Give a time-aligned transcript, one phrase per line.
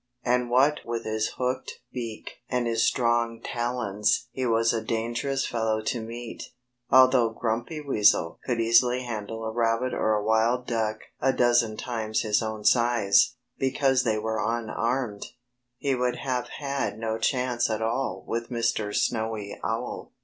[0.23, 5.79] And what with his hooked beak and his strong talons he was a dangerous fellow
[5.83, 6.45] to meet.
[6.89, 12.21] Although Grumpy Weasel could easily handle a rabbit or a wild duck a dozen times
[12.21, 15.23] his own size, because they were unarmed,
[15.77, 18.95] he would have had no chance at all with Mr.
[18.95, 20.13] Snowy Owl.